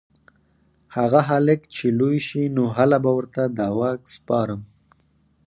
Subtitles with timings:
[0.95, 4.61] هغه هلک چې لوی شي نو هله به ورته دا واک سپارم